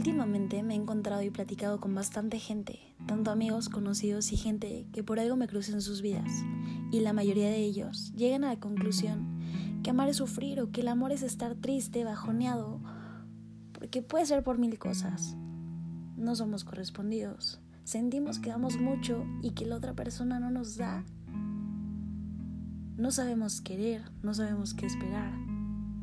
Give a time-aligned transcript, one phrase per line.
[0.00, 5.04] Últimamente me he encontrado y platicado con bastante gente, tanto amigos, conocidos y gente que
[5.04, 6.32] por algo me crucen en sus vidas,
[6.90, 9.38] y la mayoría de ellos llegan a la conclusión
[9.82, 12.80] que amar es sufrir o que el amor es estar triste, bajoneado,
[13.74, 15.36] porque puede ser por mil cosas.
[16.16, 21.04] No somos correspondidos, sentimos que damos mucho y que la otra persona no nos da.
[22.96, 25.36] No sabemos querer, no sabemos qué esperar,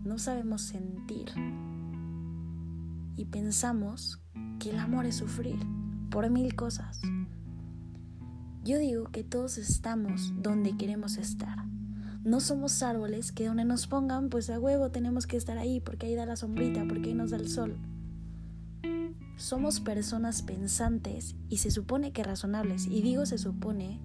[0.03, 1.31] no sabemos sentir
[3.17, 4.21] y pensamos
[4.59, 5.57] que el amor es sufrir
[6.09, 7.01] por mil cosas.
[8.63, 11.65] Yo digo que todos estamos donde queremos estar.
[12.23, 16.05] No somos árboles que donde nos pongan, pues a huevo tenemos que estar ahí porque
[16.05, 17.77] ahí da la sombrita, porque ahí nos da el sol.
[19.37, 22.87] Somos personas pensantes y se supone que razonables.
[22.87, 24.01] Y digo se supone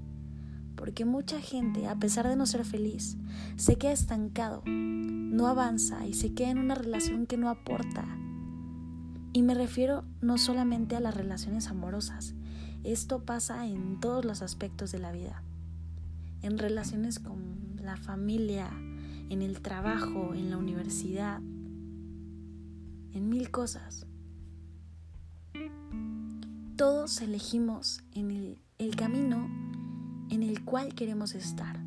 [0.76, 3.16] porque mucha gente, a pesar de no ser feliz,
[3.56, 8.06] se queda estancado, no avanza y se queda en una relación que no aporta
[9.32, 12.34] y me refiero no solamente a las relaciones amorosas,
[12.84, 15.42] esto pasa en todos los aspectos de la vida,
[16.42, 18.68] en relaciones con la familia,
[19.30, 24.06] en el trabajo, en la universidad, en mil cosas.
[26.76, 29.48] Todos elegimos en el, el camino
[30.30, 31.78] en el cual queremos estar.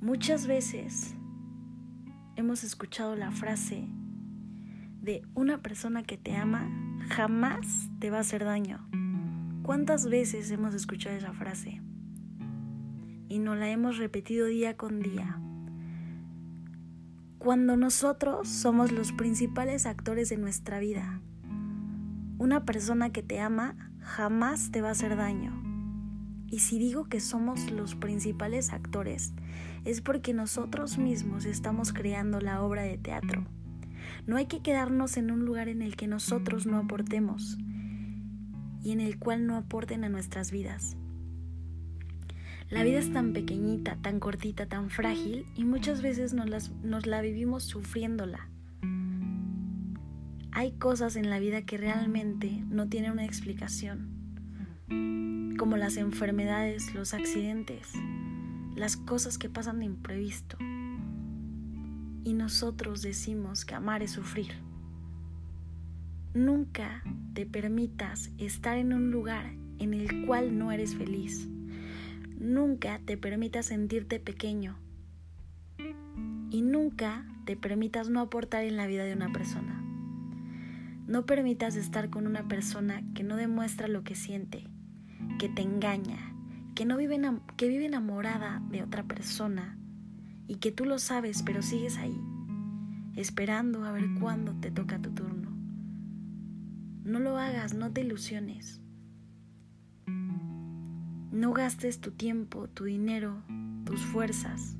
[0.00, 1.14] Muchas veces
[2.36, 3.86] hemos escuchado la frase
[5.00, 6.68] de una persona que te ama
[7.08, 8.86] jamás te va a hacer daño.
[9.62, 11.80] ¿Cuántas veces hemos escuchado esa frase?
[13.28, 15.40] Y nos la hemos repetido día con día.
[17.38, 21.20] Cuando nosotros somos los principales actores de nuestra vida,
[22.38, 25.62] una persona que te ama jamás te va a hacer daño.
[26.48, 29.32] Y si digo que somos los principales actores,
[29.84, 33.46] es porque nosotros mismos estamos creando la obra de teatro.
[34.26, 37.58] No hay que quedarnos en un lugar en el que nosotros no aportemos
[38.82, 40.96] y en el cual no aporten a nuestras vidas.
[42.70, 47.20] La vida es tan pequeñita, tan cortita, tan frágil y muchas veces nos, nos, la
[47.20, 48.48] vivimos sufriéndola.
[50.52, 54.08] Hay cosas en la vida que realmente no tienen una explicación,
[55.58, 57.92] como las enfermedades, los accidentes,
[58.76, 60.56] las cosas que pasan de imprevisto
[62.24, 64.52] y nosotros decimos que amar es sufrir.
[66.34, 67.02] Nunca
[67.34, 71.48] te permitas estar en un lugar en el cual no eres feliz.
[72.38, 74.76] Nunca te permitas sentirte pequeño.
[76.50, 79.82] Y nunca te permitas no aportar en la vida de una persona.
[81.06, 84.68] No permitas estar con una persona que no demuestra lo que siente,
[85.38, 86.32] que te engaña,
[86.76, 87.20] que, no vive,
[87.56, 89.79] que vive enamorada de otra persona
[90.50, 92.20] y que tú lo sabes, pero sigues ahí,
[93.14, 95.48] esperando a ver cuándo te toca tu turno.
[97.04, 98.80] No lo hagas, no te ilusiones.
[101.30, 103.44] No gastes tu tiempo, tu dinero,
[103.84, 104.76] tus fuerzas.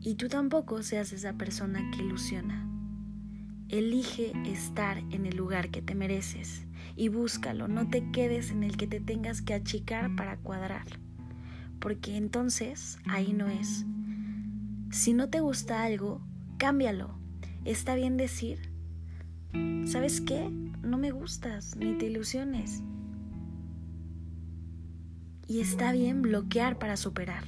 [0.00, 2.68] Y tú tampoco seas esa persona que ilusiona.
[3.68, 8.76] Elige estar en el lugar que te mereces y búscalo, no te quedes en el
[8.76, 10.86] que te tengas que achicar para cuadrar
[11.82, 13.84] porque entonces ahí no es.
[14.92, 16.22] Si no te gusta algo,
[16.56, 17.18] cámbialo.
[17.64, 18.70] Está bien decir,
[19.84, 20.48] ¿sabes qué?
[20.82, 22.84] No me gustas, ni te ilusiones.
[25.48, 27.44] Y está bien bloquear para superar.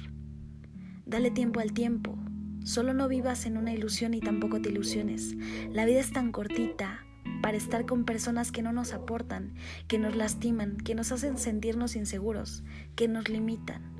[1.05, 2.17] Dale tiempo al tiempo.
[2.65, 5.33] Solo no vivas en una ilusión y tampoco te ilusiones.
[5.71, 7.05] La vida es tan cortita
[7.41, 9.53] para estar con personas que no nos aportan,
[9.87, 12.63] que nos lastiman, que nos hacen sentirnos inseguros,
[12.95, 13.95] que nos limitan.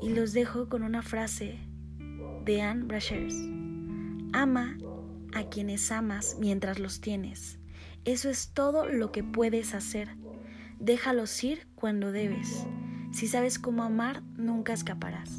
[0.00, 1.58] Y los dejo con una frase
[2.44, 3.34] de Anne Brashers.
[4.32, 4.78] Ama
[5.34, 7.58] a quienes amas mientras los tienes.
[8.04, 10.16] Eso es todo lo que puedes hacer.
[10.78, 12.66] Déjalos ir cuando debes.
[13.12, 15.38] Si sabes cómo amar, nunca escaparás.